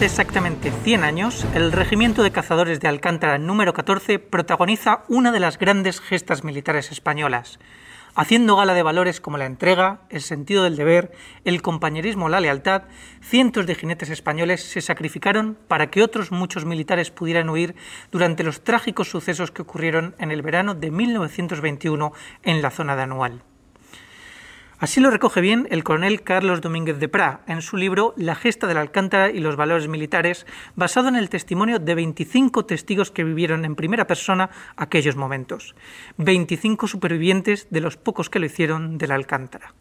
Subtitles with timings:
[0.00, 5.40] Hace exactamente 100 años, el Regimiento de Cazadores de Alcántara número 14 protagoniza una de
[5.40, 7.58] las grandes gestas militares españolas,
[8.14, 11.12] haciendo gala de valores como la entrega, el sentido del deber,
[11.44, 12.84] el compañerismo, la lealtad,
[13.20, 17.76] cientos de jinetes españoles se sacrificaron para que otros muchos militares pudieran huir
[18.10, 23.02] durante los trágicos sucesos que ocurrieron en el verano de 1921 en la zona de
[23.02, 23.42] Anual.
[24.80, 28.66] Así lo recoge bien el coronel Carlos Domínguez de Prá en su libro La gesta
[28.66, 33.66] del Alcántara y los valores militares, basado en el testimonio de 25 testigos que vivieron
[33.66, 35.74] en primera persona aquellos momentos,
[36.16, 39.74] 25 supervivientes de los pocos que lo hicieron del Alcántara.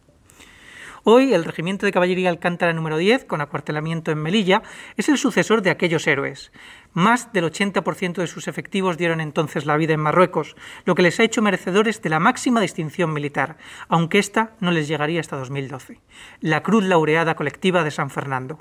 [1.03, 4.63] Hoy el Regimiento de Caballería Alcántara número 10, con acuartelamiento en Melilla,
[4.97, 6.51] es el sucesor de aquellos héroes.
[6.91, 11.19] Más del 80% de sus efectivos dieron entonces la vida en Marruecos, lo que les
[11.19, 16.01] ha hecho merecedores de la máxima distinción militar, aunque ésta no les llegaría hasta 2012,
[16.41, 18.59] la Cruz Laureada Colectiva de San Fernando.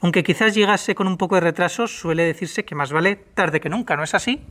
[0.00, 3.70] Aunque quizás llegase con un poco de retraso, suele decirse que más vale tarde que
[3.70, 4.44] nunca, ¿no es así?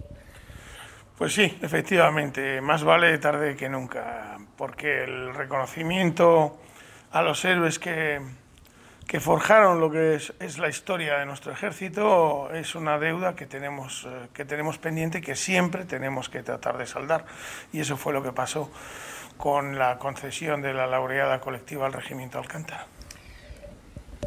[1.17, 6.59] Pues sí, efectivamente, más vale tarde que nunca, porque el reconocimiento
[7.17, 8.21] a los héroes que,
[9.07, 14.05] que forjaron lo que es, la historia de nuestro ejército es una deuda que tenemos,
[14.07, 17.25] eh, que tenemos pendiente y que siempre tenemos que tratar de saldar.
[17.73, 18.71] Y eso fue lo que pasó
[19.35, 22.85] con la concesión de la laureada colectiva al Regimiento Alcántara.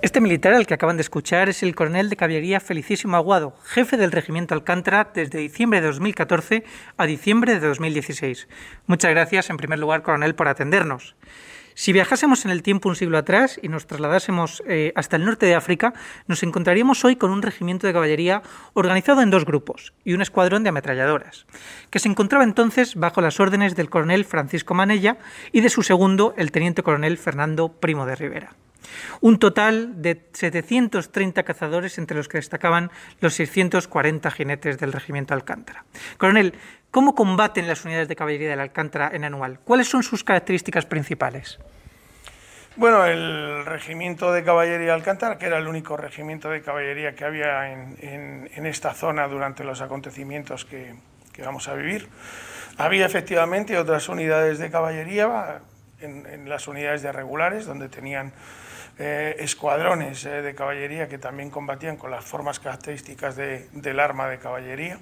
[0.03, 3.99] Este militar al que acaban de escuchar es el coronel de caballería Felicísimo Aguado, jefe
[3.99, 6.65] del Regimiento Alcántara desde diciembre de 2014
[6.97, 8.49] a diciembre de 2016.
[8.87, 11.15] Muchas gracias, en primer lugar, coronel, por atendernos.
[11.75, 15.47] Si viajásemos en el tiempo un siglo atrás y nos trasladásemos eh, hasta el norte
[15.47, 15.95] de África,
[16.27, 18.43] nos encontraríamos hoy con un regimiento de caballería
[18.75, 21.47] organizado en dos grupos y un escuadrón de ametralladoras,
[21.91, 25.19] que se encontraba entonces bajo las órdenes del coronel Francisco Manella
[25.53, 28.55] y de su segundo, el teniente coronel Fernando Primo de Rivera.
[29.21, 35.85] Un total de 730 cazadores, entre los que destacaban los 640 jinetes del regimiento Alcántara.
[36.19, 36.55] Coronel,
[36.91, 39.61] ¿cómo combaten las unidades de caballería del Alcántara en anual?
[39.61, 41.59] ¿Cuáles son sus características principales?
[42.77, 47.73] Bueno, el regimiento de caballería Alcántara, que era el único regimiento de caballería que había
[47.73, 50.95] en, esta zona durante los acontecimientos que,
[51.45, 52.09] vamos a vivir,
[52.79, 55.61] había efectivamente otras unidades de caballería
[56.01, 58.33] en, en las unidades de regulares, donde tenían
[59.03, 64.39] eh, escuadrones eh, de caballería que también combatían con las formas características del arma de
[64.39, 64.99] caballería,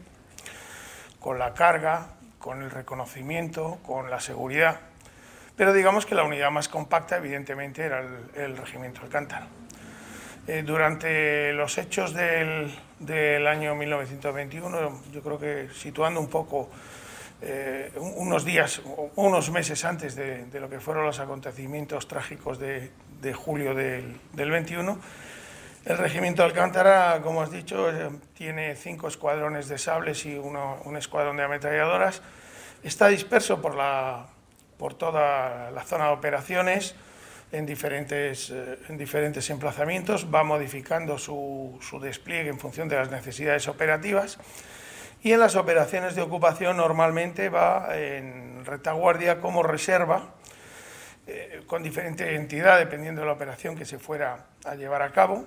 [1.18, 2.06] con la carga,
[2.38, 4.78] con el reconocimiento, con la seguridad.
[5.56, 8.04] Pero digamos que la unidad más compacta, evidentemente, era
[8.36, 9.48] el, regimiento Alcántara.
[10.46, 12.70] Eh, durante los hechos del,
[13.48, 16.70] año 1921, yo creo que situando un poco
[17.96, 18.82] unos días,
[19.14, 22.90] unos meses antes de, de, lo que fueron los acontecimientos trágicos de,
[23.20, 24.98] de julio del, 21.
[25.84, 31.36] El regimiento Alcántara, como has dicho, eh, tiene cinco escuadrones de sables y un escuadrón
[31.36, 32.22] de ametralladoras.
[32.82, 34.26] Está disperso por, la,
[34.76, 36.94] por toda la zona de operaciones
[37.50, 43.10] en diferentes, eh, en diferentes emplazamientos, va modificando su, su despliegue en función de las
[43.10, 44.38] necesidades operativas
[45.22, 50.34] y en las operaciones de ocupación normalmente va en retaguardia como reserva
[51.26, 55.44] eh, con diferente entidad dependiendo de la operación que se fuera a llevar a cabo,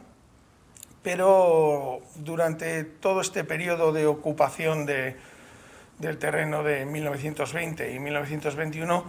[1.02, 5.16] pero durante todo este periodo de ocupación de,
[5.98, 9.06] del terreno de 1920 y 1921,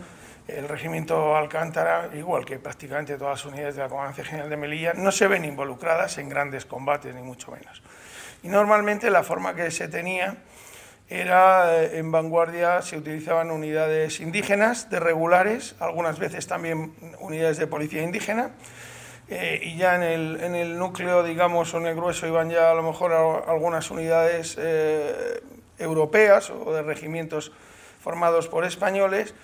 [0.49, 4.95] el regimiento Alcántara, igual que prácticamente todas las unidades de la Comandancia General de Melilla,
[4.95, 7.83] no se ven involucradas en grandes combates, ni mucho menos.
[8.43, 10.37] Y normalmente la forma que se tenía
[11.09, 17.67] era eh, en vanguardia, se utilizaban unidades indígenas de regulares, algunas veces también unidades de
[17.67, 18.51] policía indígena,
[19.29, 22.71] eh, y ya en el, en el, núcleo, digamos, o en el grueso iban ya
[22.71, 25.41] a lo mejor algunas unidades eh,
[25.79, 27.53] europeas o de regimientos
[28.01, 29.35] formados por españoles,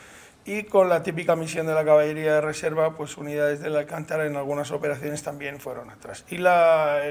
[0.45, 4.25] y con la típica misión de la caballería de reserva, pues unidades de la Alcántara
[4.25, 6.25] en algunas operaciones también fueron atrás.
[6.31, 7.03] Y la,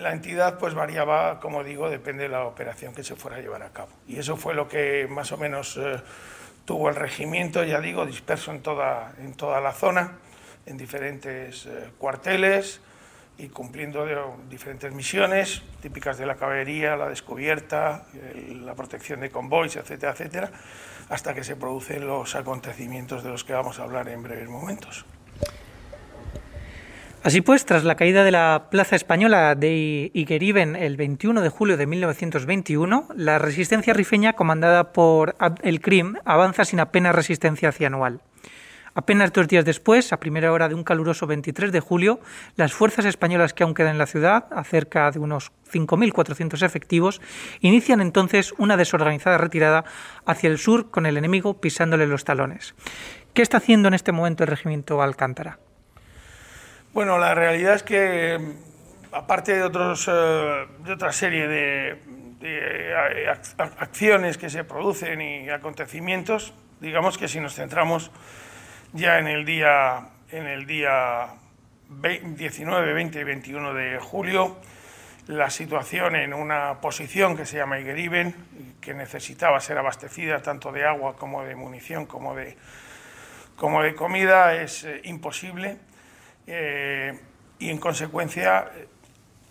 [0.00, 3.62] la entidad pues variaba, como digo, depende de la operación que se fuera a llevar
[3.62, 3.90] a cabo.
[4.06, 6.00] Y eso fue lo que más o menos eh,
[6.64, 10.18] tuvo el regimiento, ya digo, disperso en toda, en toda la zona,
[10.66, 12.80] en diferentes eh, cuarteles
[13.38, 14.06] y cumpliendo
[14.48, 18.06] diferentes misiones típicas de la caballería, la descubierta,
[18.48, 20.50] la protección de convoys, etcétera, etcétera,
[21.10, 25.04] hasta que se producen los acontecimientos de los que vamos a hablar en breves momentos.
[27.26, 31.76] Así pues, tras la caída de la Plaza Española de Igueriben el 21 de julio
[31.76, 35.34] de 1921, la resistencia rifeña, comandada por
[35.64, 38.20] el CRIM, avanza sin apenas resistencia hacia Anual.
[38.94, 42.20] Apenas dos días después, a primera hora de un caluroso 23 de julio,
[42.54, 47.20] las fuerzas españolas que aún quedan en la ciudad, a cerca de unos 5.400 efectivos,
[47.58, 49.84] inician entonces una desorganizada retirada
[50.26, 52.76] hacia el sur con el enemigo pisándole los talones.
[53.34, 55.58] ¿Qué está haciendo en este momento el regimiento Alcántara?
[56.96, 58.40] Bueno, la realidad es que,
[59.12, 63.28] aparte de, otros, eh, de otra serie de,
[63.58, 68.10] acciones que se producen y acontecimientos, digamos que si nos centramos
[68.94, 71.34] ya en el día, en el día
[71.90, 74.56] 19, 20 y 21 de julio,
[75.26, 78.34] la situación en una posición que se llama Igeriben,
[78.80, 82.56] que necesitaba ser abastecida tanto de agua como de munición como de,
[83.54, 85.76] como de comida, es eh, imposible
[86.46, 87.18] eh,
[87.58, 88.70] y en consecuencia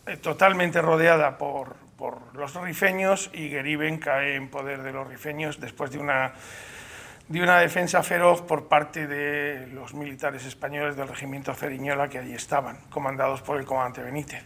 [0.06, 5.60] eh, totalmente rodeada por, por los rifeños y Geriben cae en poder de los rifeños
[5.60, 6.34] después de una
[7.28, 12.34] de una defensa feroz por parte de los militares españoles del regimiento Ceriñola que allí
[12.34, 14.44] estaban, comandados por el comandante Benítez.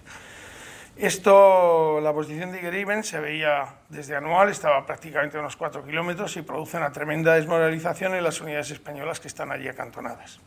[0.95, 6.35] Esto, la posición de Igeriben se veía desde Anual, estaba prácticamente a unos cuatro kilómetros
[6.37, 10.39] y produce una tremenda desmoralización en las unidades españolas que están allí acantonadas.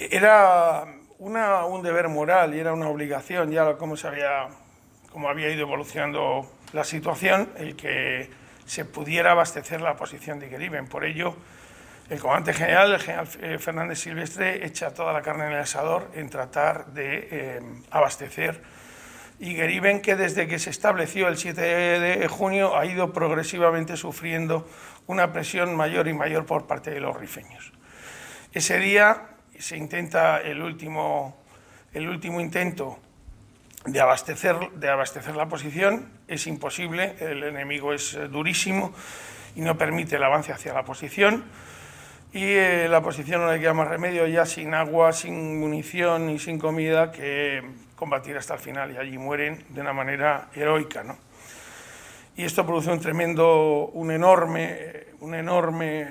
[0.00, 0.84] Era
[1.18, 4.46] un deber moral y era una obligación, ya como, se había,
[5.10, 8.30] como había ido evolucionando la situación, el que
[8.64, 10.86] se pudiera abastecer la posición de Geriben.
[10.86, 11.34] Por ello,
[12.10, 16.08] el comandante general, el general eh, Fernández Silvestre, echa toda la carne en el asador
[16.14, 17.60] en tratar de eh,
[17.90, 18.62] abastecer
[19.40, 24.68] y Geriben, que desde que se estableció el 7 de junio ha ido progresivamente sufriendo
[25.08, 27.72] una presión mayor y mayor por parte de los rifeños.
[28.52, 31.36] Ese día se intenta el último,
[31.92, 32.98] el último intento
[33.84, 38.92] de abastecer, de abastecer la posición es imposible, el enemigo es eh, durísimo
[39.56, 41.44] y no permite el avance hacia la posición.
[42.32, 46.38] Y eh, la posición no le queda más remedio ya sin agua, sin munición y
[46.38, 47.62] sin comida que
[47.96, 51.02] combatir hasta el final y allí mueren de una manera heroica.
[51.02, 51.16] ¿no?
[52.36, 56.06] Y esto produce un tremendo, un enorme, un enorme,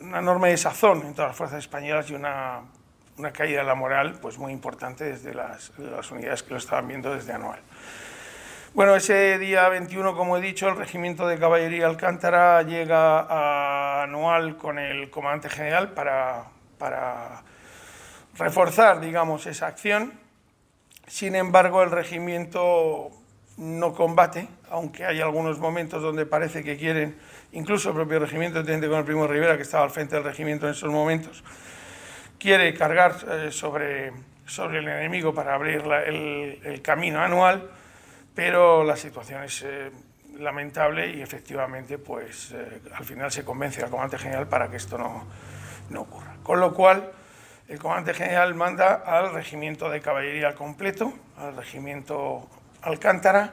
[0.00, 2.62] una enorme desazón en todas las fuerzas españolas y una
[3.20, 6.88] una caída de la moral pues muy importante desde las, las, unidades que lo estaban
[6.88, 7.60] viendo desde anual.
[8.72, 14.56] Bueno, ese día 21, como he dicho, el Regimiento de Caballería Alcántara llega a anual
[14.56, 16.44] con el comandante general para,
[16.78, 17.42] para
[18.38, 20.14] reforzar, digamos, esa acción.
[21.06, 23.10] Sin embargo, el regimiento
[23.58, 27.18] no combate, aunque hay algunos momentos donde parece que quieren,
[27.52, 30.66] incluso el propio regimiento, teniente con el primo Rivera, que estaba al frente del regimiento
[30.66, 31.42] en esos momentos,
[32.40, 34.12] quiere cargar eh, sobre,
[34.46, 37.70] sobre el enemigo para abrir el, camino anual,
[38.34, 39.90] pero la situación es eh,
[40.38, 44.96] lamentable y efectivamente pues eh, al final se convence al comandante general para que esto
[44.96, 45.26] no,
[45.90, 46.36] no ocurra.
[46.42, 47.12] Con lo cual
[47.68, 52.48] el comandante general manda al regimiento de caballería completo, al regimiento
[52.82, 53.52] Alcántara,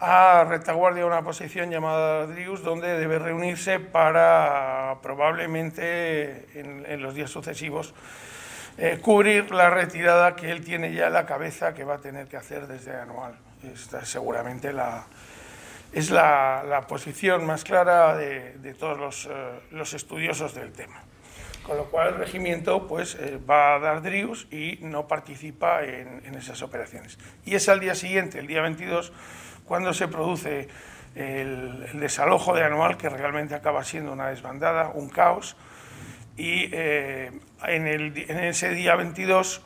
[0.00, 7.94] a retaguardia una posición llamada Drius, donde debe reunirse para probablemente en, los días sucesivos
[8.78, 12.28] eh, cubrir la retirada que él tiene ya en la cabeza que va a tener
[12.28, 13.34] que hacer desde anual.
[13.74, 15.04] Esta es seguramente la,
[15.92, 21.02] es la, posición más clara de, todos los, eh, los, estudiosos del tema.
[21.62, 26.34] Con lo cual el regimiento pues, eh, va a dar Drius y no participa en
[26.34, 27.18] esas operaciones.
[27.44, 29.12] Y es al día siguiente, el día 22,
[29.70, 30.66] cuando se produce
[31.14, 35.56] el, desalojo de anual, que realmente acaba siendo una desbandada, un caos,
[36.36, 37.30] y eh,
[37.62, 37.86] en,
[38.40, 39.62] ese día 22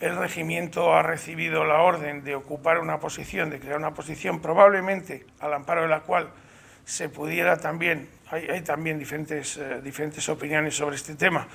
[0.00, 5.24] el regimiento ha recibido la orden de ocupar una posición, de crear una posición, probablemente
[5.40, 6.28] al amparo de la cual
[6.84, 11.48] se pudiera también, hay, también diferentes, eh, diferentes opiniones sobre este tema,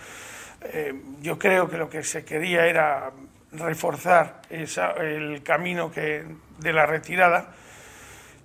[0.64, 3.12] eh, yo creo que lo que se quería era
[3.52, 6.26] reforzar el camino que,
[6.60, 7.54] de la retirada.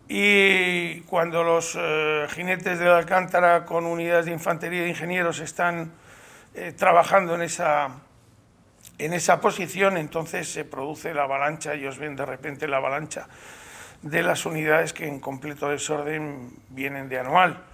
[0.09, 5.93] Y cuando los eh, jinetes de Alcántara con unidades de infantería de ingenieros están
[6.55, 7.89] eh, trabajando en esa,
[8.99, 13.27] en esa posición, entonces se produce la avalancha, ellos ven de repente la avalancha
[14.03, 17.65] de las unidades que en completo desorden vienen de anual.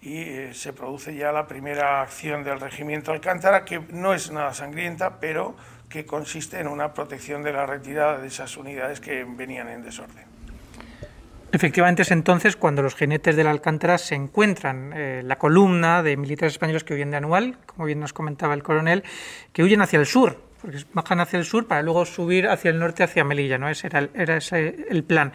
[0.00, 4.52] Y eh, se produce ya la primera acción del regimiento Alcántara, que no es nada
[4.52, 5.56] sangrienta, pero
[5.88, 10.24] que consiste en una protección de la retirada de esas unidades que venían en desorden.
[11.50, 16.52] Efectivamente es entonces cuando los jinetes del Alcántara se encuentran eh, la columna de militares
[16.52, 19.02] españoles que huyen de Anual, como bien nos comentaba el coronel,
[19.54, 22.78] que huyen hacia el sur, porque bajan hacia el sur para luego subir hacia el
[22.78, 23.68] norte, hacia Melilla, ¿no?
[23.68, 25.32] Ese era era ese el plan.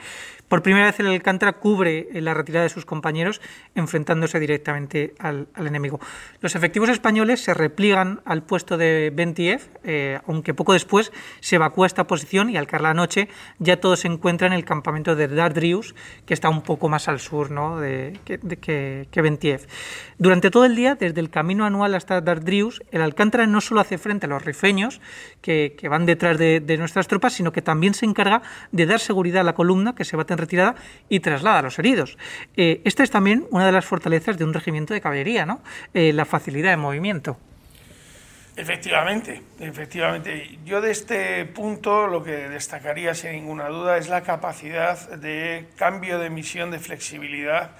[0.53, 3.41] Por primera vez el Alcántara cubre la retirada de sus compañeros
[3.73, 5.99] enfrentándose directamente al, enemigo.
[6.41, 11.87] Los efectivos españoles se repliegan al puesto de Bentiev, eh, aunque poco después se evacúa
[11.87, 15.27] esta posición y al caer la noche ya todos se encuentran en el campamento de
[15.27, 15.95] Dardrius,
[16.27, 17.79] que está un poco más al sur ¿no?
[17.79, 19.65] de, que, que, Bentiev.
[20.19, 23.97] Durante todo el día, desde el camino anual hasta Dardrius, el Alcántara no solo hace
[23.97, 25.01] frente a los rifeños
[25.41, 28.41] que, van detrás de, nuestras tropas, sino que también se encarga
[28.71, 30.75] de dar seguridad a la columna que se va a tener retirada
[31.09, 32.17] y traslada a los heridos.
[32.55, 35.61] Eh, esta es también una de las fortalezas de un regimiento de caballería, ¿no?
[35.93, 37.37] Eh, la facilidad de movimiento.
[38.55, 40.59] Efectivamente, efectivamente.
[40.63, 46.19] Yo de este punto lo que destacaría sin ninguna duda es la capacidad de cambio
[46.19, 47.71] de misión, de flexibilidad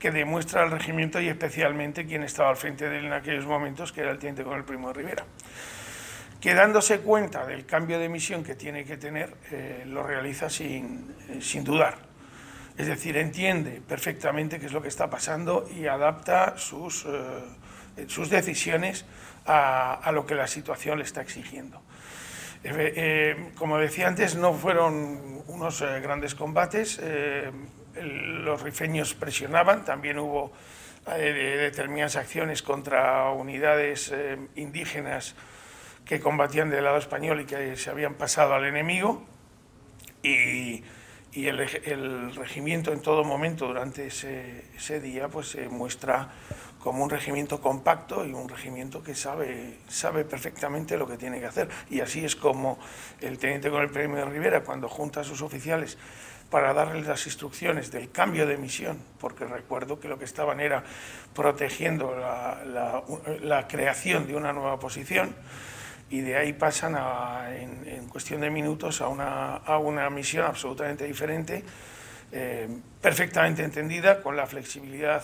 [0.00, 3.92] que demuestra el regimiento y especialmente quien estaba al frente de él en aquellos momentos,
[3.92, 5.24] que era el teniente con el primo Rivera.
[6.46, 11.12] Que dándose cuenta del cambio de misión que tiene que tener, eh, lo realiza sin,
[11.40, 11.96] sin dudar.
[12.78, 18.30] Es decir, entiende perfectamente qué es lo que está pasando y adapta sus, eh, sus
[18.30, 19.06] decisiones
[19.44, 21.82] a, lo que la situación le está exigiendo.
[22.62, 27.00] Eh, eh, como decía antes, no fueron unos grandes combates,
[27.92, 30.52] los rifeños presionaban, también hubo
[31.06, 34.14] determinadas acciones contra unidades
[34.54, 35.34] indígenas
[36.06, 39.22] que combatían del lado español y que se habían pasado al enemigo.
[40.22, 40.82] Y,
[41.36, 46.30] y el, regimiento en todo momento durante ese, día pues se muestra
[46.78, 51.46] como un regimiento compacto y un regimiento que sabe, sabe perfectamente lo que tiene que
[51.46, 51.68] hacer.
[51.90, 52.78] Y así es como
[53.20, 55.98] el teniente con el premio de Rivera, cuando junta a sus oficiales
[56.48, 60.84] para darles las instrucciones del cambio de misión, porque recuerdo que lo que estaban era
[61.34, 65.34] protegiendo la creación de una nueva posición,
[66.10, 66.96] y de ahí pasan
[67.52, 71.64] en, cuestión de minutos a una, a una misión absolutamente diferente,
[72.32, 72.68] eh,
[73.00, 75.22] perfectamente entendida, con la flexibilidad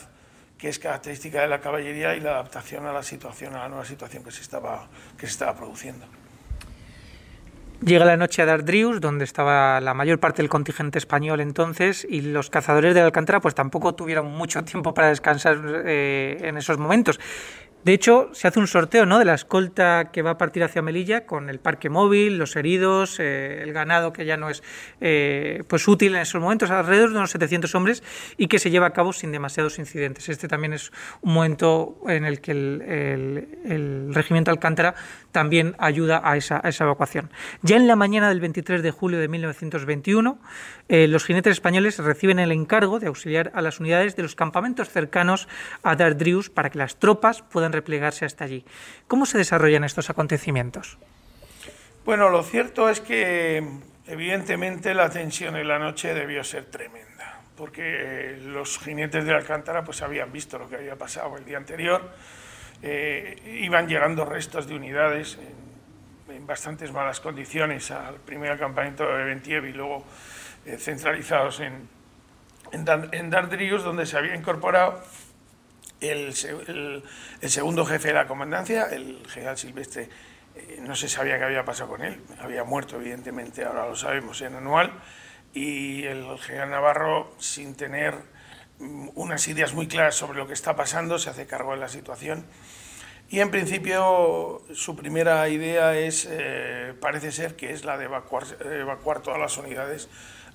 [0.59, 3.85] que es característica de la caballería y la adaptación a la situación, a la nueva
[3.85, 4.87] situación que se estaba,
[5.17, 6.07] que se estaba produciendo.
[7.85, 12.21] Llega la noche a Dardrius, donde estaba la mayor parte del contingente español entonces, y
[12.21, 17.19] los cazadores de Alcántara pues tampoco tuvieron mucho tiempo para descansar eh, en esos momentos.
[17.85, 19.19] De hecho, se hace un sorteo ¿no?
[19.19, 23.19] de la escolta que va a partir hacia Melilla con el parque móvil, los heridos,
[23.19, 24.63] eh, el ganado que ya no es
[25.01, 28.05] eh, pues útil en esos momentos, alrededor de unos 700 hombres
[28.37, 30.29] y que se lleva a cabo sin demasiados incidentes.
[30.29, 34.95] Este también es un momento en el que el, regimiento Alcántara
[35.33, 37.31] también ayuda a esa, evacuación.
[37.63, 40.39] Ya en la mañana del 23 de julio de 1921,
[40.93, 44.91] eh, los jinetes españoles reciben el encargo de auxiliar a las unidades de los campamentos
[44.91, 45.49] cercanos
[45.83, 48.67] a Dardrius para que las tropas puedan replegarse hasta allí.
[49.09, 50.99] ¿Cómo se desarrollan estos acontecimientos?
[52.05, 53.67] Bueno, lo cierto es que
[54.07, 60.03] evidentemente la tensión en la noche debió ser tremenda, porque los jinetes de Alcántara pues
[60.03, 62.11] habían visto lo que había pasado el día anterior,
[62.83, 69.65] eh, iban llegando restos de unidades en, bastantes malas condiciones al primer campamento de Bentiev
[69.65, 70.05] y luego
[70.67, 71.89] eh, centralizados en,
[72.73, 75.03] en Dardrius, donde se había incorporado
[76.11, 76.35] el,
[77.47, 80.09] segundo jefe de la comandancia, el general Silvestre,
[80.55, 84.41] eh, no se sabía qué había pasado con él, había muerto evidentemente, ahora lo sabemos,
[84.43, 84.93] en anual,
[85.55, 88.15] y el general Navarro, sin tener
[88.79, 91.89] mm, unas ideas muy claras sobre lo que está pasando, se hace cargo de la
[91.89, 92.47] situación.
[93.29, 99.23] Y en principio su primera idea es, eh, parece ser que es la de evacuar
[99.23, 100.11] todas las unidades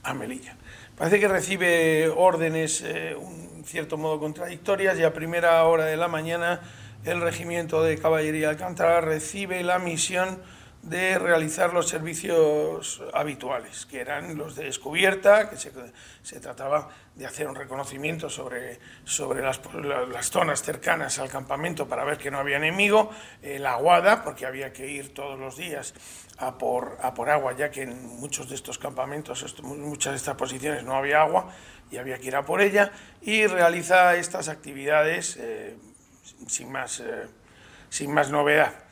[0.08, 0.56] a Melilla.
[0.98, 6.08] Parece que recibe órdenes, eh, un cierto modo contradictorias, y a primera hora de la
[6.08, 6.62] mañana
[7.04, 10.40] el regimiento de caballería Alcántara recibe la misión
[10.90, 17.48] de realizar los servicios habituales, que eran los de descubierta, que se, trataba de hacer
[17.48, 22.58] un reconocimiento sobre, sobre las, las, zonas cercanas al campamento para ver que no había
[22.58, 25.94] enemigo, eh, la aguada, porque había que ir todos los días
[26.38, 30.18] a por, a por agua, ya que en muchos de estos campamentos, en muchas de
[30.18, 31.50] estas posiciones no había agua
[31.92, 32.92] y había que ir a por ella,
[33.22, 35.76] y realiza estas actividades eh,
[36.48, 37.28] sin, más, eh,
[37.90, 38.87] sin más novedad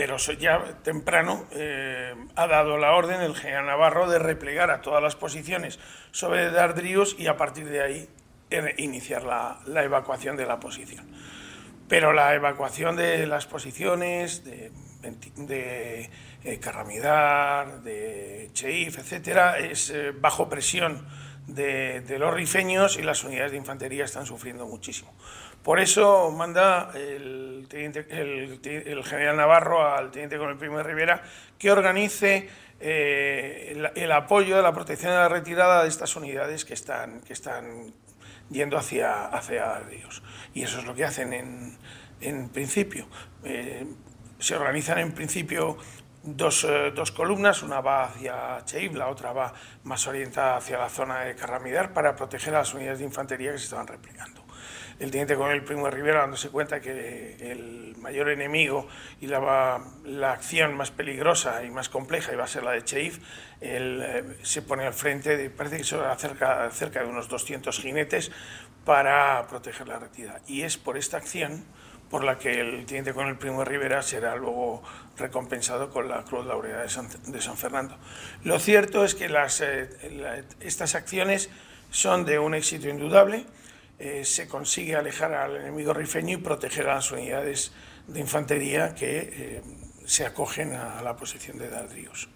[0.00, 5.02] pero ya temprano eh, ha dado la orden el general Navarro de replegar a todas
[5.02, 5.78] las posiciones
[6.10, 8.08] sobre Dardríos y a partir de ahí
[8.48, 11.06] eh, iniciar la, evacuación de la posición.
[11.86, 14.72] Pero la evacuación de las posiciones de,
[15.36, 16.10] de
[16.44, 21.06] eh, Carramidar, de Cheif, etcétera, es bajo presión
[21.54, 25.12] de, los rifeños y las unidades de infantería están sufriendo muchísimo.
[25.62, 27.66] Por eso manda el,
[29.04, 31.22] general Navarro al teniente el Primo de Rivera
[31.58, 32.48] que organice
[32.80, 37.34] eh, el, apoyo de la protección de la retirada de estas unidades que están, que
[37.34, 37.92] están
[38.48, 39.82] yendo hacia, hacia.
[40.54, 41.76] Y eso es lo que hacen en,
[42.20, 43.06] en principio.
[43.44, 43.86] Eh,
[44.38, 45.76] se organizan en principio
[46.22, 49.52] dos, eh, dos, columnas, una va hacia Cheib, la otra va
[49.84, 53.58] más orientada hacia la zona de Carramidar para proteger a las unidades de infantería que
[53.58, 54.39] se estaban replicando.
[55.00, 58.86] El teniente coronel Primo de Rivera, dándose cuenta que el mayor enemigo
[59.20, 63.18] y la, la, acción más peligrosa y más compleja iba a ser la de Cheif,
[63.60, 68.30] él eh, se pone al frente, de, parece que son cerca, de unos 200 jinetes
[68.84, 70.40] para proteger la retirada.
[70.46, 71.64] Y es por esta acción
[72.10, 74.82] por la que el teniente con el Primo de Rivera será luego
[75.16, 76.88] recompensado con la Cruz Laureada de
[77.40, 77.96] San, Fernando.
[78.44, 81.48] Lo cierto es que las, eh, estas acciones
[81.90, 83.46] son de un éxito indudable.
[84.00, 87.70] Eh, se consigue alejar al enemigo rifeño y proteger a las unidades
[88.06, 89.62] de infantería que eh,
[90.06, 92.30] se acogen a la posición de Dardrius.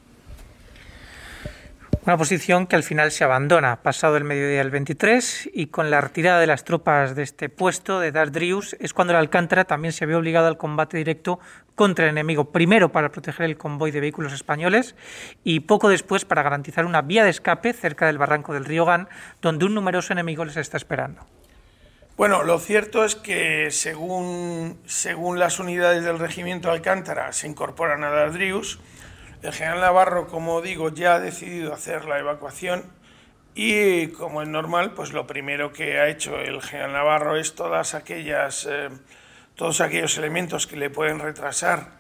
[2.06, 6.02] Una posición que al final se abandona pasado el mediodía del 23 y con la
[6.02, 10.04] retirada de las tropas de este puesto de Dardrius es cuando el Alcántara también se
[10.04, 11.40] vio obligado al combate directo
[11.74, 14.96] contra el enemigo, primero para proteger el convoy de vehículos españoles
[15.44, 19.08] y poco después para garantizar una vía de escape cerca del barranco del río Gan,
[19.40, 21.24] donde un numeroso enemigo les está esperando.
[22.16, 28.10] Bueno, lo cierto es que según, según las unidades del regimiento Alcántara se incorporan a
[28.10, 28.78] Dardrius,
[29.42, 32.84] el general Navarro, como digo, ya ha decidido hacer la evacuación
[33.56, 37.94] y, como es normal, pues lo primero que ha hecho el general Navarro es todas
[37.94, 38.90] aquellas, eh,
[39.56, 41.94] todos aquellos elementos que le pueden retrasar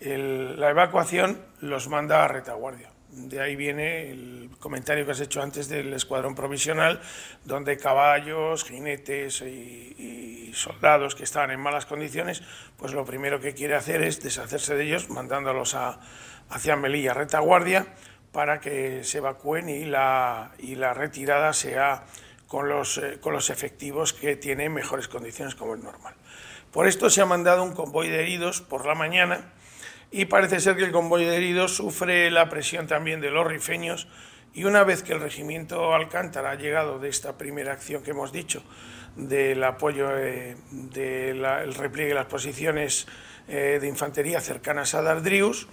[0.00, 2.88] la evacuación, los manda a retaguardia.
[3.10, 7.00] De ahí viene el comentario que has hecho antes del escuadrón provisional,
[7.44, 12.42] donde caballos, jinetes y, soldados que estaban en malas condiciones,
[12.78, 16.00] pues lo primero que quiere hacer es deshacerse de ellos, mandándolos a,
[16.48, 17.86] hacia Melilla retaguardia
[18.32, 22.04] para que se evacúen y la, y la retirada sea
[22.46, 26.14] con los, eh, con los efectivos que tienen mejores condiciones como es normal.
[26.72, 29.52] Por esto se ha mandado un convoy de heridos por la mañana
[30.10, 34.08] y parece ser que el convoy de heridos sufre la presión también de los rifeños
[34.54, 38.32] y una vez que el regimiento Alcántara ha llegado de esta primera acción que hemos
[38.32, 38.62] dicho,
[39.16, 43.06] del apoyo del repliegue de las posiciones
[43.48, 45.68] eh, de infantería cercanas a Dardrius,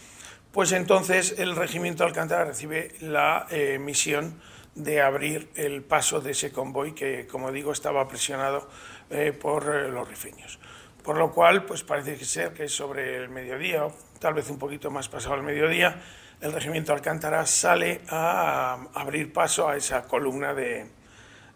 [0.52, 4.40] pues entonces el regimiento Alcántara recibe la eh, misión
[4.76, 8.70] de abrir el paso de ese convoy que, como digo, estaba presionado
[9.10, 10.60] eh, por eh, los rifeños.
[11.02, 13.88] Por lo cual, pues parece ser que sobre el mediodía,
[14.26, 16.02] tal vez un poquito más pasado el mediodía,
[16.42, 20.90] el regimiento Alcántara sale a, abrir paso a esa columna de,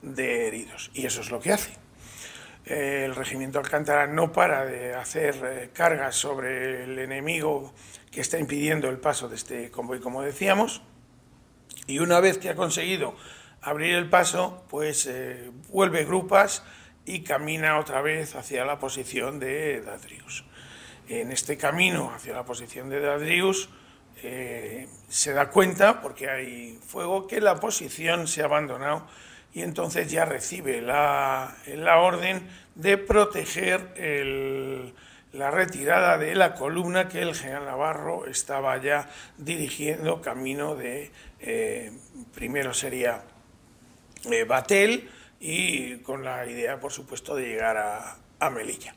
[0.04, 0.92] heridos.
[0.94, 1.72] Y eso es lo que hace.
[2.66, 7.74] el regimiento Alcántara no para de hacer cargas sobre el enemigo
[8.12, 10.84] que está impidiendo el paso de este convoy, como decíamos.
[11.88, 13.16] Y una vez que ha conseguido
[13.64, 16.62] abrir el paso, pues eh, vuelve grupas
[17.04, 20.46] y camina otra vez hacia la posición de Dadrius.
[21.10, 23.70] En este camino hacia la posición de Dadrius
[24.24, 29.06] eh, se da cuenta, porque hay fuego, que la posición se ha abandonado
[29.54, 33.94] y entonces ya recibe la, la orden de proteger
[35.34, 41.92] la retirada de la columna que el general Navarro estaba ya dirigiendo camino de, eh,
[42.34, 43.24] primero sería
[44.32, 48.94] eh, Batel y con la idea, por supuesto, de llegar a, Melilla.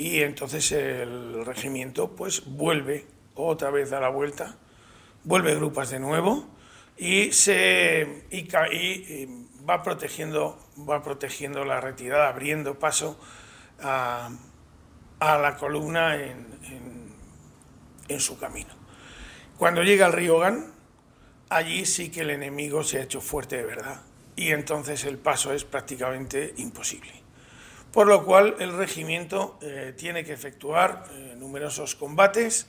[0.00, 4.56] Y entonces el regimiento pues vuelve otra vez a la vuelta,
[5.24, 6.48] vuelve grupas de nuevo
[6.96, 8.48] y, se, y,
[9.68, 10.58] va, protegiendo,
[10.88, 13.20] va protegiendo la retirada, abriendo paso
[13.82, 14.30] a
[15.20, 16.46] la columna en,
[18.08, 18.72] en, su camino.
[19.58, 20.72] Cuando llega al río Gan,
[21.50, 24.00] allí sí que el enemigo se ha hecho fuerte de verdad
[24.34, 27.19] y entonces el paso es prácticamente imposible.
[27.92, 32.68] Por lo cual el regimiento eh, tiene que efectuar eh, numerosos combates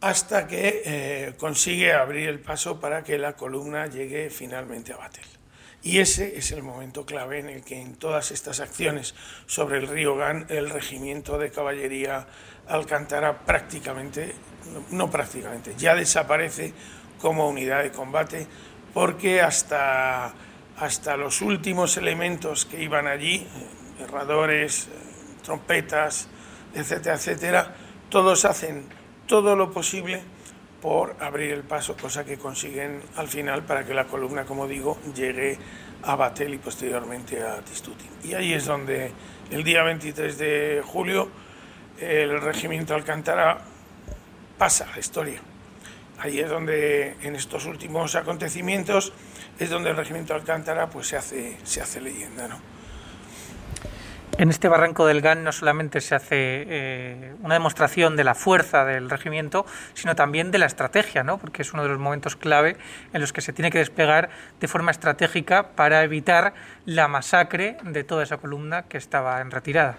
[0.00, 5.26] hasta que eh, consigue abrir el paso para que la columna llegue finalmente a Batel.
[5.82, 9.14] Y ese es el momento clave en el que en todas estas acciones
[9.46, 12.26] sobre el río Gan el regimiento de caballería
[12.68, 14.34] Alcántara prácticamente,
[14.90, 16.72] no prácticamente, ya desaparece
[17.18, 18.46] como unidad de combate
[18.92, 20.34] porque hasta,
[20.78, 23.46] hasta los últimos elementos que iban allí,
[24.10, 24.88] herradores,
[25.42, 26.28] trompetas,
[26.74, 27.74] etcétera, etcétera,
[28.08, 28.84] todos hacen
[29.26, 30.22] todo lo posible
[30.82, 34.98] por abrir el paso, cosa que consiguen al final para que la columna, como digo,
[35.14, 35.58] llegue
[36.02, 38.06] a Batel y posteriormente a Tistuti.
[38.24, 39.12] Y ahí es donde
[39.50, 41.28] el día 23 de julio
[42.00, 43.58] el regimiento Alcántara
[44.56, 45.40] pasa a la historia.
[46.18, 49.12] Ahí es donde en estos últimos acontecimientos
[49.58, 52.48] es donde el regimiento Alcántara pues se hace, se hace leyenda.
[52.48, 52.79] ¿no?
[54.40, 58.86] En este barranco del GAN no solamente se hace eh, una demostración de la fuerza
[58.86, 61.36] del regimiento, sino también de la estrategia, ¿no?
[61.36, 62.78] porque es uno de los momentos clave
[63.12, 66.54] en los que se tiene que desplegar de forma estratégica para evitar
[66.86, 69.98] la masacre de toda esa columna que estaba en retirada.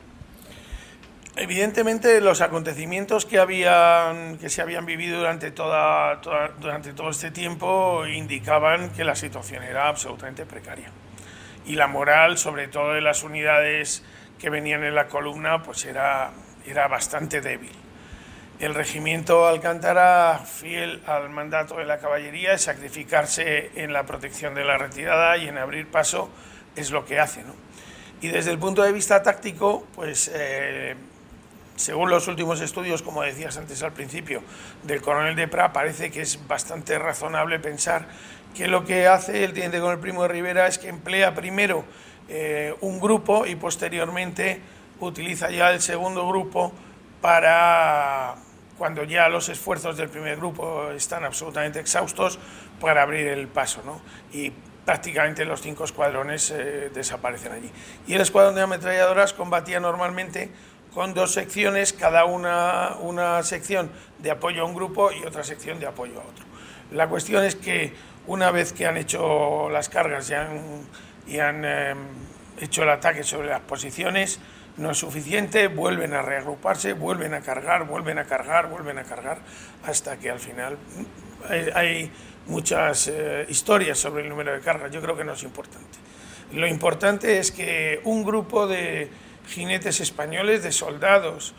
[1.36, 6.20] Evidentemente los acontecimientos que, habían, que se habían vivido durante, toda,
[6.60, 10.90] durante todo este tiempo indicaban que la situación era absolutamente precaria.
[11.64, 14.04] Y la moral, sobre todo de las unidades
[14.42, 16.32] que venían en la columna, pues era,
[16.66, 17.72] era bastante débil.
[18.60, 24.78] El regimiento Alcántara, fiel al mandato de la caballería, sacrificarse en la protección de la
[24.78, 26.30] retirada y en abrir paso,
[26.76, 27.44] es lo que hace.
[27.44, 27.54] ¿no?
[28.22, 30.96] Y desde el punto de vista táctico, pues eh,
[31.76, 34.42] según los últimos estudios, como decías antes al principio,
[34.84, 38.08] del coronel de Pra, parece que es bastante razonable pensar
[38.56, 41.86] que lo que hace el teniente con el primo de Rivera es que emplea primero
[42.30, 44.62] eh, un grupo y posteriormente
[45.00, 46.72] utiliza ya el segundo grupo
[47.22, 48.36] para,
[48.78, 52.40] cuando ya los esfuerzos del primer grupo están absolutamente exhaustos,
[52.80, 53.82] para abrir el paso.
[53.86, 54.02] ¿no?
[54.34, 54.52] Y
[54.86, 57.72] prácticamente los cinco escuadrones eh, desaparecen allí.
[58.08, 60.50] Y el escuadrón de ametralladoras combatía normalmente
[60.94, 65.80] con dos secciones, cada una una sección de apoyo a un grupo y otra sección
[65.80, 66.46] de apoyo a otro.
[66.92, 67.94] La cuestión es que
[68.28, 70.60] una vez que han hecho las cargas y han,
[71.32, 71.98] y han em,
[72.60, 74.40] hecho el ataque sobre las posiciones,
[74.78, 79.40] no es suficiente, vuelven a reagruparse, vuelven a cargar, vuelven a cargar, vuelven a cargar,
[79.86, 80.78] hasta que al final
[81.74, 82.12] hay,
[82.48, 84.92] muchas eh, historias sobre el número de cargas.
[84.92, 86.00] Yo creo que no es importante.
[86.52, 89.10] Lo importante es que un grupo de
[89.48, 91.54] jinetes españoles, de soldados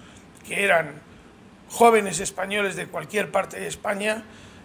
[0.46, 1.00] que eran
[1.68, 4.24] jóvenes españoles de cualquier parte de España,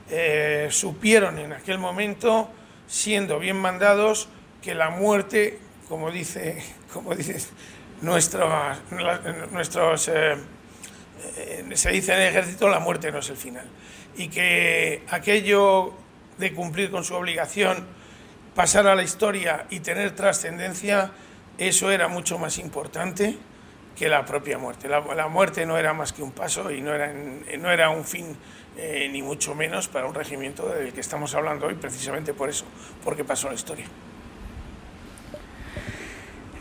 [0.09, 2.49] eh, supieron en aquel momento,
[2.87, 4.27] siendo bien mandados,
[4.61, 7.37] que la muerte, como dice, como dice
[8.01, 8.51] nuestros,
[9.51, 10.35] nuestros eh,
[11.37, 13.65] eh, se dice en el ejército, la muerte no es el final.
[14.15, 15.93] Y que aquello
[16.37, 17.85] de cumplir con su obligación,
[18.55, 21.11] pasar a la historia y tener trascendencia,
[21.57, 23.37] eso era mucho más importante
[23.95, 24.87] que la propia muerte.
[24.87, 28.37] La, muerte no era más que un paso y no era, no era un fin
[28.77, 32.65] eh, ni mucho menos para un regimiento del que estamos hablando hoy, precisamente por eso,
[33.03, 33.85] porque pasó la historia.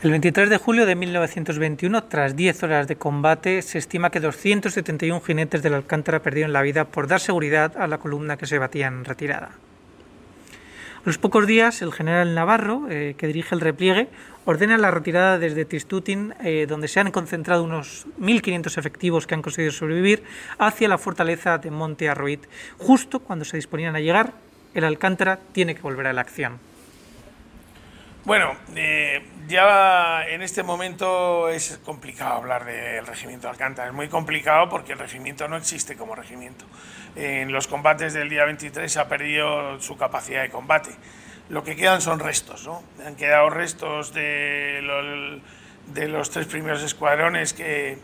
[0.02, 5.22] El 23 de julio de 1921, tras 10 horas de combate, se estima que 271
[5.22, 8.88] jinetes del Alcántara perdieron la vida por dar seguridad a la columna que se batía
[8.88, 9.46] en retirada.
[9.46, 14.08] A los pocos días, el general Navarro, eh, que dirige el repliegue,
[14.44, 19.42] ordena la retirada desde Tistutin, eh, donde se han concentrado unos 1.500 efectivos que han
[19.42, 20.22] conseguido sobrevivir,
[20.58, 22.44] hacia la fortaleza de Monte Arroit.
[22.76, 24.34] Justo cuando se disponían a llegar,
[24.74, 26.58] el Alcántara tiene que volver a la acción.
[28.26, 33.86] Bueno, eh, ya en este momento es complicado hablar del regimiento de Alcántara.
[33.86, 36.64] Es muy complicado porque el regimiento no existe como regimiento.
[37.14, 40.90] En los combates del día 23 se ha perdido su capacidad de combate.
[41.50, 42.82] Lo que quedan son restos, ¿no?
[43.06, 44.80] Han quedado restos de
[45.92, 47.98] los, tres primeros escuadrones que,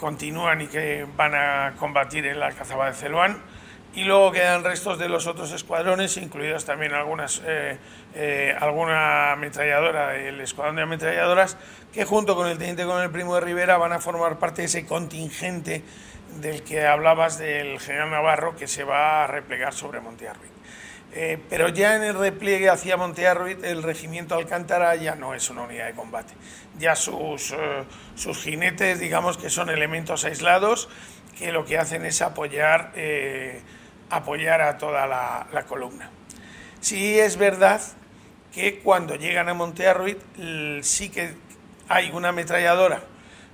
[0.00, 3.42] continúan y que van a combatir en la Alcazaba de Celuán
[3.94, 7.78] y luego quedan restos de los otros escuadrones, incluidas también algunas, eh,
[8.14, 11.56] eh, alguna ametralladora del escuadrón de ametralladoras,
[11.92, 14.66] que junto con el teniente con el primo de Rivera van a formar parte de
[14.66, 15.82] ese contingente
[16.40, 20.52] del que hablabas del general Navarro que se va a replegar sobre Montearruit.
[21.14, 25.62] Eh, pero ya en el repliegue hacia Montearruit el regimiento Alcántara ya no es una
[25.62, 26.34] unidad de combate.
[26.78, 27.54] Ya sus,
[28.14, 30.88] sus jinetes, digamos que son elementos aislados
[31.38, 32.92] que lo que hacen es apoyar
[34.10, 36.10] apoyar a toda la, columna.
[36.80, 37.80] Sí es verdad
[38.52, 40.18] que cuando llegan a Montearruit
[40.82, 41.34] sí que
[41.88, 43.02] hay una ametralladora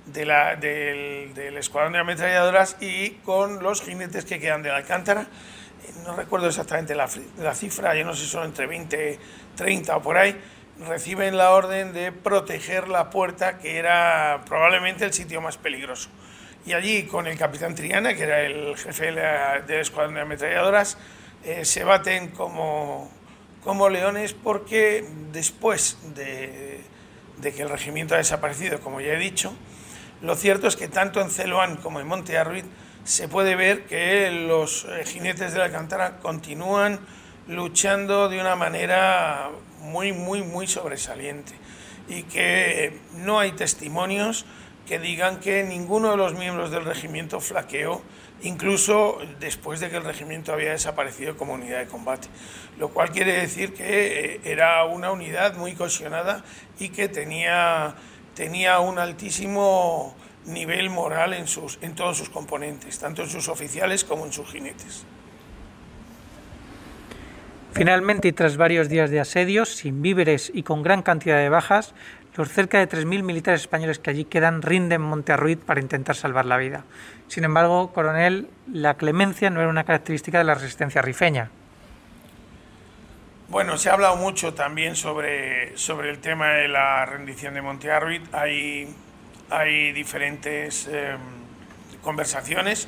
[0.05, 5.21] de la, del, escuadrón de ametralladoras y con los jinetes que quedan de la Alcántara.
[5.21, 9.19] Eh, no recuerdo exactamente la, la, cifra, yo no sé si son entre 20,
[9.55, 10.39] 30 o por ahí,
[10.87, 16.09] reciben la orden de proteger la puerta, que era probablemente el sitio más peligroso
[16.65, 20.97] y allí con el capitán Triana, que era el jefe del escuadrón de ametralladoras,
[21.43, 23.11] eh, se baten como,
[23.63, 26.81] como leones porque después de,
[27.41, 29.53] que el regimiento ha desaparecido, como ya he dicho,
[30.21, 32.65] lo cierto es que tanto en Celoán como en Monte Arruid
[33.03, 36.99] se puede ver que los eh, jinetes de la Alcántara continúan
[37.47, 39.51] luchando de una manera
[39.81, 41.53] muy, muy, muy sobresaliente.
[42.07, 44.45] Y que no hay testimonios
[44.85, 48.01] que digan que ninguno de los miembros del regimiento flaqueó,
[48.43, 52.27] incluso después de que el regimiento había desaparecido como unidad de combate,
[52.77, 56.43] lo cual quiere decir que eh, era una unidad muy cohesionada
[56.79, 57.95] y que tenía,
[58.35, 64.03] tenía un altísimo nivel moral en, sus, en todos sus componentes, tanto en sus oficiales
[64.03, 65.05] como en sus jinetes.
[67.75, 71.93] Finalmente, y tras varios días de asedios, sin víveres y con gran cantidad de bajas,
[72.35, 76.45] los cerca de 3.000 militares españoles que allí quedan rinden Monte Arruid para intentar salvar
[76.45, 76.83] la vida.
[77.27, 81.49] Sin embargo, coronel, la clemencia no era una característica de la resistencia rifeña.
[83.47, 87.91] Bueno, se ha hablado mucho también sobre, sobre el tema de la rendición de Monte
[87.91, 88.21] Arruid.
[88.33, 88.93] Hay,
[89.49, 91.17] hay diferentes em,
[92.01, 92.87] conversaciones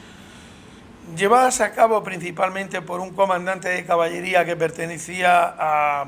[1.15, 6.05] llevadas a cabo principalmente por un comandante de caballería que pertenecía a,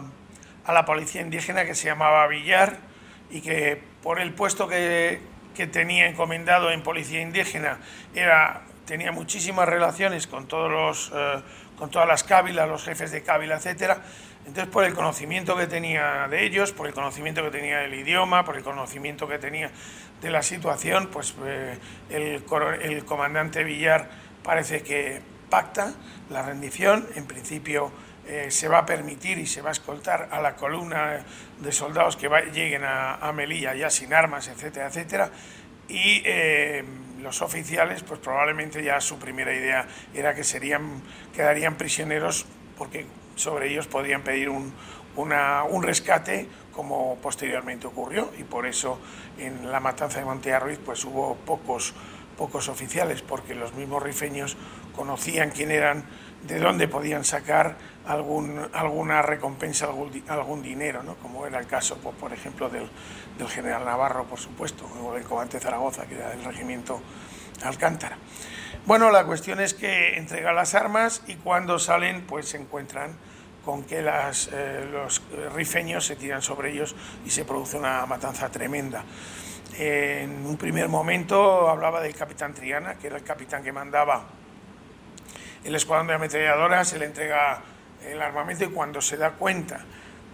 [0.65, 2.88] a la policía indígena que se llamaba Villar
[3.29, 5.19] y que por el puesto que,
[5.55, 7.79] que tenía encomendado en policía indígena
[8.15, 11.41] era, tenía muchísimas relaciones con, todos los, eh,
[11.77, 14.01] con todas las cávilas, los jefes de cávila, etcétera.
[14.45, 18.45] Entonces, por el conocimiento que tenía de ellos, por el conocimiento que tenía del idioma,
[18.45, 19.69] por el conocimiento que tenía
[20.21, 21.77] de la situación, pues eh,
[22.09, 22.43] el,
[22.81, 24.09] el comandante Villar
[24.43, 25.93] parece que pacta
[26.29, 27.91] la rendición, en principio
[28.31, 31.25] eh, se va a permitir y se va a escoltar a la columna
[31.59, 35.31] de soldados que lleguen a, Melilla ya sin armas, etcétera, etcétera,
[35.87, 36.83] y eh,
[37.23, 41.01] los oficiales, pues probablemente ya su primera idea era que serían,
[41.33, 42.45] quedarían prisioneros
[42.77, 44.75] porque sobre ellos podrían pedir un,
[45.15, 48.31] un rescate como posteriormente ocurrió.
[48.37, 48.99] Y por eso
[49.39, 50.53] en la matanza de Monte
[50.85, 51.95] pues hubo pocos
[52.39, 54.55] pocos oficiales, porque los mismos rifeños
[54.95, 56.05] conocían quién eran,
[56.43, 61.15] de dónde podían sacar algún, alguna recompensa, algún, algún dinero, ¿no?
[61.15, 62.89] como era el caso, pues, por ejemplo, del,
[63.37, 67.01] del, general Navarro, por supuesto, o del comandante Zaragoza, que era del regimiento
[67.63, 68.17] Alcántara.
[68.85, 73.17] Bueno, la cuestión es que entregan las armas y cuando salen, pues se encuentran
[73.65, 75.21] con que las, eh, los
[75.53, 79.03] rifeños se tiran sobre ellos y se produce una matanza tremenda.
[79.77, 84.23] En un primer momento hablaba del capitán Triana, que era el capitán que mandaba
[85.63, 87.61] el escuadrón de ametralladoras, se le entrega
[88.05, 89.81] el armamento y cuando se da cuenta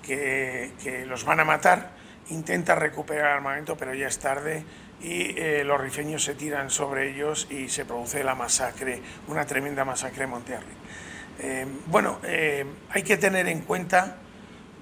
[0.02, 1.92] que, los van a matar,
[2.30, 4.64] intenta recuperar el armamento, pero ya es tarde
[5.02, 9.84] y eh, los rifeños se tiran sobre ellos y se produce la masacre, una tremenda
[9.84, 10.76] masacre en Monterrey.
[11.40, 14.18] Eh, bueno, eh, hay que tener en cuenta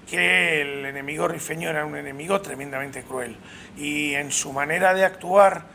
[0.09, 3.37] que el enemigo rifeño era un enemigo tremendamente cruel
[3.77, 5.65] y en su manera de actuar,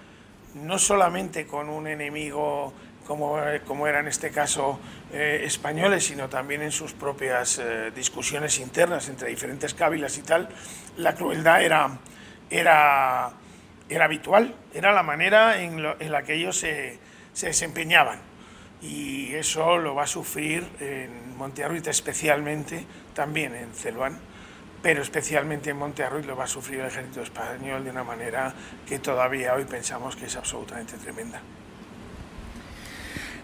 [0.54, 2.72] no solamente con un enemigo
[3.08, 4.78] como, como era en este caso
[5.12, 10.50] eh, españoles, sino también en sus propias eh, discusiones internas entre diferentes cávilas y tal,
[10.98, 11.98] la crueldad era,
[12.50, 13.30] era,
[13.88, 16.98] era habitual, era la manera en, en la que ellos se,
[17.32, 18.20] se desempeñaban
[18.82, 24.18] y eso lo va a sufrir en Montearruit especialmente, también en Celuán,
[24.82, 28.52] pero especialmente en Montearruit lo va a sufrir el ejército español de una manera
[28.86, 31.40] que todavía hoy pensamos que es absolutamente tremenda.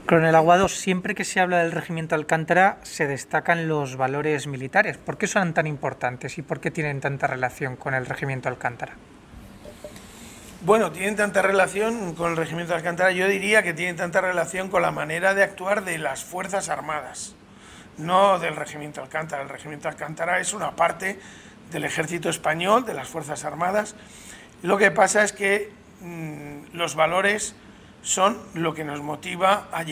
[0.06, 4.98] Coronel Aguado, siempre que se habla del regimiento Alcántara se destacan los valores militares.
[4.98, 8.92] ¿Por qué son tan importantes y por qué tienen tanta relación con el regimiento Alcántara?
[10.60, 14.82] Bueno, tienen tanta relación con el regimiento Alcántara, yo diría que tienen tanta relación con
[14.82, 17.34] la manera de actuar de las Fuerzas Armadas,
[17.96, 19.42] no del regimiento Alcántara.
[19.42, 21.18] El regimiento Alcántara es una parte
[21.70, 23.96] del ejército español, de las Fuerzas Armadas.
[24.60, 27.56] Lo que pasa es que mm, los valores
[28.04, 29.82] son lo que nos motiva a,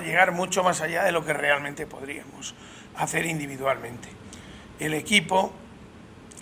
[0.00, 2.54] llegar mucho más allá de lo que realmente podríamos
[2.96, 4.08] hacer individualmente.
[4.80, 5.52] El equipo,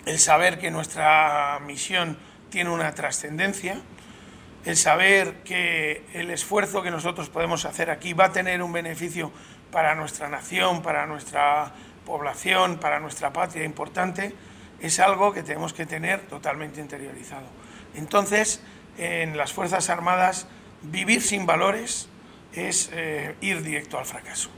[0.05, 2.17] el saber que nuestra misión
[2.49, 3.79] tiene una trascendencia,
[4.65, 9.31] el saber que el esfuerzo que nosotros podemos hacer aquí va a tener un beneficio
[9.71, 11.71] para nuestra nación, para nuestra
[12.03, 14.33] población, para nuestra patria importante,
[14.79, 17.45] es algo que tenemos que tener totalmente interiorizado.
[17.95, 18.61] Entonces,
[18.97, 20.47] en las Fuerzas Armadas,
[20.81, 22.09] vivir sin valores
[22.53, 24.49] es eh, ir directo al fracaso.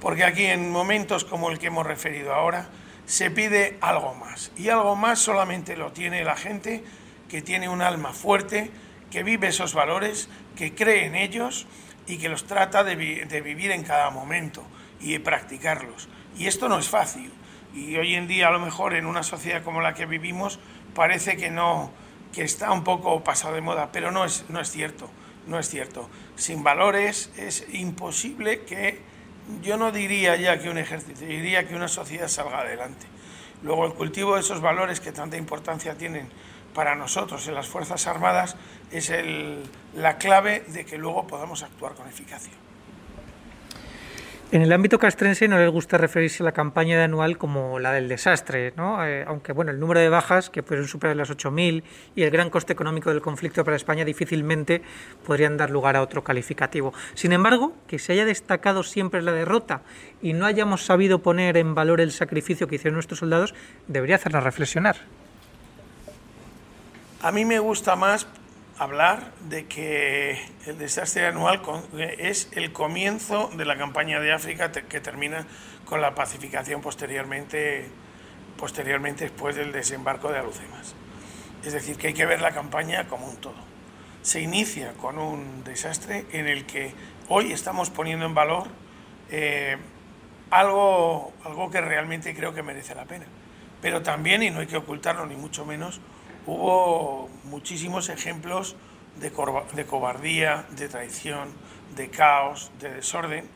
[0.00, 2.68] Porque aquí, en momentos como el que hemos referido ahora,
[3.06, 4.52] se pide algo más.
[4.56, 6.84] Y algo más solamente lo tiene la gente
[7.28, 8.70] que tiene un alma fuerte,
[9.10, 11.66] que vive esos valores, que cree en ellos
[12.06, 14.62] y que los trata de, vivir en cada momento
[15.00, 16.08] y de practicarlos.
[16.36, 17.32] Y esto no es fácil.
[17.74, 20.58] Y hoy en día, a lo mejor, en una sociedad como la que vivimos,
[20.94, 21.92] parece que no,
[22.32, 25.10] que está un poco pasado de moda, pero no es, no es cierto.
[25.46, 26.08] no es cierto.
[26.36, 29.00] Sin valores es imposible que,
[29.62, 33.06] yo no diría ya que un ejército, diría que una sociedad salga adelante.
[33.62, 36.28] Luego el cultivo de esos valores que tanta importancia tienen
[36.74, 38.56] para nosotros en las Fuerzas Armadas
[38.92, 39.10] es
[39.94, 42.52] la clave de que luego podamos actuar con eficacia.
[44.50, 47.92] En el ámbito castrense no les gusta referirse a la campaña de anual como la
[47.92, 49.04] del desastre, ¿no?
[49.04, 51.82] Eh, aunque bueno, el número de bajas, que pueden superar las 8.000,
[52.16, 54.80] y el gran coste económico del conflicto para España difícilmente
[55.26, 56.94] podrían dar lugar a otro calificativo.
[57.12, 59.82] Sin embargo, que se haya destacado siempre la derrota
[60.22, 63.54] y no hayamos sabido poner en valor el sacrificio que hicieron nuestros soldados,
[63.86, 64.96] debería hacernos reflexionar.
[67.20, 68.26] A mí me gusta más
[68.78, 71.60] hablar de que el desastre anual
[72.18, 75.46] es el comienzo de la campaña de África que termina
[75.84, 77.88] con la pacificación posteriormente,
[78.56, 80.94] posteriormente después del desembarco de Alucemas.
[81.64, 83.68] Es decir, que hay que ver la campaña como un todo.
[84.22, 86.94] Se inicia con un desastre en el que
[87.28, 88.68] hoy estamos poniendo en valor
[89.30, 89.76] eh,
[90.50, 93.26] algo, algo que realmente creo que merece la pena.
[93.80, 96.00] Pero también, y no hay que ocultarlo ni mucho menos,
[96.48, 98.74] hubo muchísimos ejemplos
[99.20, 99.30] de,
[99.86, 101.48] cobardía, de traición,
[101.94, 103.46] de caos, de desorden,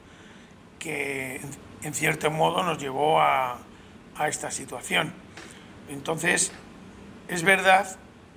[0.78, 1.40] que
[1.82, 3.58] en cierto modo nos llevó a,
[4.28, 5.12] esta situación.
[5.88, 6.52] Entonces,
[7.28, 7.96] es verdad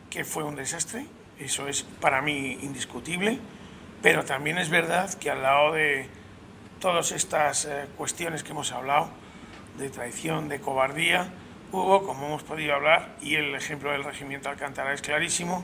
[0.10, 1.06] que fue un desastre,
[1.38, 3.38] eso es para mí indiscutible,
[4.02, 6.08] pero también es verdad que al lado de
[6.80, 9.10] todas estas eh, cuestiones que hemos hablado,
[9.78, 11.30] de traición, de cobardía,
[11.76, 15.62] Como hemos podido hablar, y el ejemplo del regimiento Alcántara es clarísimo,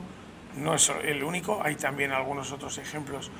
[0.56, 3.30] no es el único, hay también algunos otros ejemplos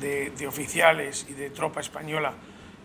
[0.00, 2.32] de, oficiales y de tropa española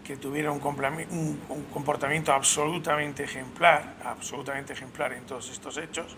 [0.03, 6.15] que tuvieron un, un, comportamiento absolutamente ejemplar, absolutamente ejemplar en todos estos hechos,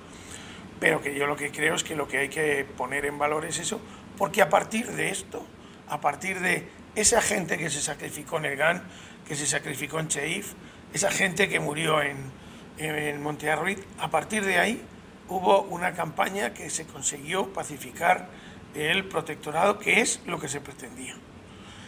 [0.82, 3.46] pero que yo lo que creo es que lo que hay que poner en valor
[3.46, 3.80] es eso,
[4.18, 5.46] porque a partir de esto,
[5.88, 8.84] a partir de esa gente que se sacrificó en el GAN,
[9.26, 10.56] que se sacrificó en Cheif,
[10.94, 12.43] esa gente que murió en,
[12.78, 14.82] en Montearruid, a partir de ahí
[15.30, 18.28] hubo una campaña que se consiguió pacificar
[18.76, 21.16] el protectorado, que es lo que se pretendía.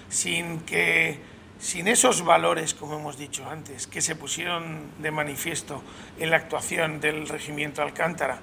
[0.10, 1.20] Sin que
[1.60, 5.82] sin esos valores, como hemos dicho antes, que se pusieron de manifiesto
[6.20, 8.40] en la actuación del regimiento Alcántara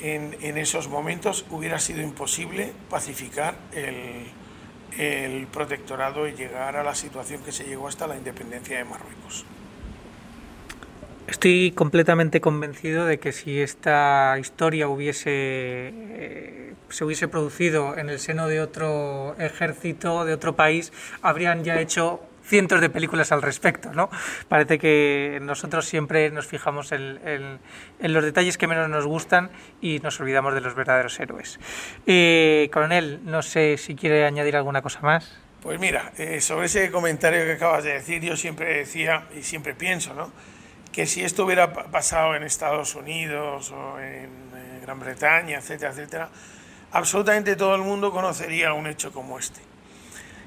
[0.00, 3.56] en, esos momentos, hubiera sido imposible pacificar
[4.96, 9.44] el protectorado y llegar a la situación que se llegó hasta la independencia de Marruecos.
[11.28, 18.18] Estoy completamente convencido de que si esta historia hubiese eh, se hubiese producido en el
[18.18, 23.92] seno de otro ejército, de otro país, habrían ya hecho cientos de películas al respecto,
[23.92, 24.08] ¿no?
[24.48, 27.58] Parece que nosotros siempre nos fijamos en,
[28.00, 29.50] los detalles que menos nos gustan
[29.82, 31.60] y nos olvidamos de los verdaderos héroes.
[32.06, 35.38] Eh, coronel, no sé si quiere añadir alguna cosa más.
[35.60, 39.74] Pues mira, eh, sobre ese comentario que acabas de decir, yo siempre decía y siempre
[39.74, 40.32] pienso, ¿no?
[40.92, 44.48] Que si esto hubiera pasado en Estados Unidos o en
[44.88, 46.28] Gran Bretaña, etcétera, etcétera,
[46.92, 49.60] absolutamente todo el mundo conocería un hecho como este.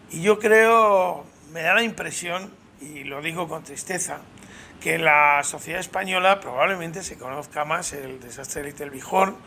[0.09, 2.51] Y yo creo, me da la impresión,
[2.81, 4.19] y lo digo con tristeza,
[4.81, 9.37] que la sociedad española probablemente se conozca más el desastre de Little Bijón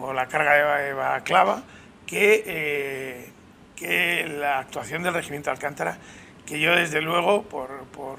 [0.00, 1.62] o la carga de Clava
[2.06, 3.30] que, eh,
[3.76, 5.98] que la actuación del regimiento Alcántara,
[6.46, 8.18] que yo desde luego, por, por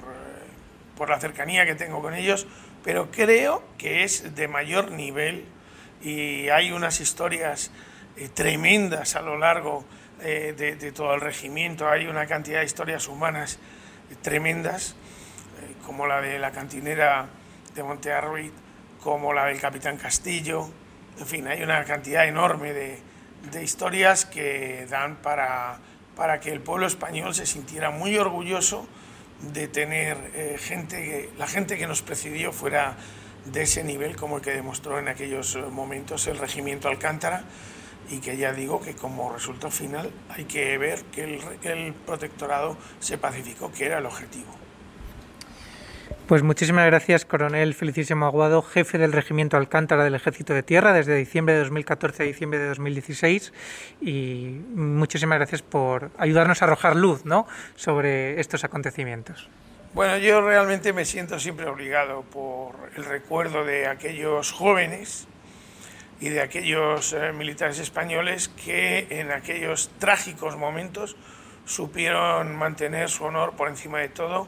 [1.00, 2.46] por la cercanía que tengo con ellos,
[2.84, 5.46] pero creo que es de mayor nivel
[6.02, 7.72] y hay unas historias
[8.18, 9.86] eh, tremendas a lo largo
[10.22, 13.60] eh, de, todo el regimiento, hay una cantidad de historias humanas
[14.12, 14.96] eh, tremendas,
[15.86, 17.28] como la de la cantinera
[17.74, 18.52] de Montearruid,
[19.02, 20.70] como la del capitán Castillo,
[21.18, 23.00] en fin, hay una cantidad enorme de,
[23.52, 25.80] de historias que dan para,
[26.16, 28.88] para que el pueblo español se sintiera muy orgulloso
[29.42, 32.98] de tener eh, gente, la gente que nos presidió fuera
[33.46, 37.44] de ese nivel como el que demostró en aquellos eh, momentos el regimiento Alcántara
[38.10, 42.78] y que ya digo que como resultado final hay que ver que el, el protectorado
[43.00, 44.69] se pacificó, que era el objetivo.
[46.30, 51.16] Pues muchísimas gracias, coronel Felicísimo Aguado, jefe del Regimiento Alcántara del Ejército de Tierra desde
[51.16, 53.52] diciembre de 2014 a diciembre de 2016
[54.00, 57.48] y muchísimas gracias por ayudarnos a arrojar luz ¿no?
[57.76, 59.50] sobre estos acontecimientos.
[59.96, 65.28] Bueno, yo realmente me siento siempre obligado por el recuerdo de aquellos jóvenes
[66.22, 71.16] y de aquellos eh, militares españoles que en aquellos trágicos momentos
[71.66, 74.48] supieron mantener su honor por encima de todo